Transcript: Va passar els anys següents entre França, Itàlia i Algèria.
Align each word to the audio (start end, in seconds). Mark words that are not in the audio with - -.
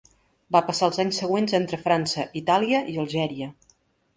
Va 0.55 0.61
passar 0.69 0.87
els 0.91 0.97
anys 1.03 1.19
següents 1.23 1.53
entre 1.59 1.79
França, 1.83 2.25
Itàlia 2.41 2.81
i 2.95 2.99
Algèria. 3.05 3.53